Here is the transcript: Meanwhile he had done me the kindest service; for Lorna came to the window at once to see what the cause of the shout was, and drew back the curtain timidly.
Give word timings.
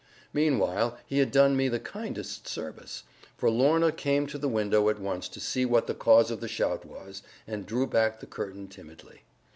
Meanwhile 0.33 0.97
he 1.05 1.19
had 1.19 1.29
done 1.31 1.55
me 1.55 1.67
the 1.69 1.79
kindest 1.79 2.47
service; 2.47 3.03
for 3.37 3.51
Lorna 3.51 3.91
came 3.91 4.25
to 4.25 4.39
the 4.39 4.49
window 4.49 4.89
at 4.89 4.97
once 4.99 5.29
to 5.29 5.39
see 5.39 5.63
what 5.63 5.85
the 5.85 5.93
cause 5.93 6.31
of 6.31 6.39
the 6.41 6.47
shout 6.47 6.83
was, 6.87 7.21
and 7.45 7.67
drew 7.67 7.85
back 7.85 8.19
the 8.19 8.25
curtain 8.25 8.67
timidly. 8.67 9.21